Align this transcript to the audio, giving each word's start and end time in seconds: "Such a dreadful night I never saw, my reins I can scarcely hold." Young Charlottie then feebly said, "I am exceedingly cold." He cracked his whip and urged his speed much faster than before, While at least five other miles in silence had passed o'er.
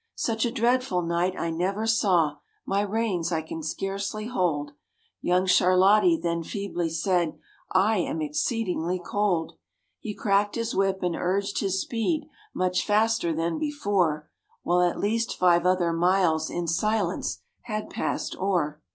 "Such 0.17 0.45
a 0.45 0.51
dreadful 0.51 1.03
night 1.03 1.35
I 1.37 1.51
never 1.51 1.85
saw, 1.85 2.37
my 2.65 2.81
reins 2.81 3.31
I 3.31 3.43
can 3.43 3.61
scarcely 3.61 4.25
hold." 4.25 4.71
Young 5.21 5.45
Charlottie 5.45 6.17
then 6.19 6.41
feebly 6.41 6.89
said, 6.89 7.37
"I 7.71 7.97
am 7.97 8.19
exceedingly 8.19 8.97
cold." 8.97 9.59
He 9.99 10.15
cracked 10.15 10.55
his 10.55 10.73
whip 10.73 11.03
and 11.03 11.15
urged 11.15 11.59
his 11.59 11.79
speed 11.81 12.27
much 12.51 12.83
faster 12.83 13.31
than 13.31 13.59
before, 13.59 14.27
While 14.63 14.81
at 14.81 14.97
least 14.99 15.37
five 15.37 15.67
other 15.67 15.93
miles 15.93 16.49
in 16.49 16.65
silence 16.67 17.43
had 17.65 17.91
passed 17.91 18.35
o'er. 18.37 18.81